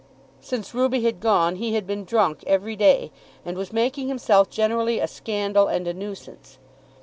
[0.39, 3.11] Since Ruby had gone he had been drunk every day,
[3.45, 6.57] and was making himself generally a scandal and a nuisance.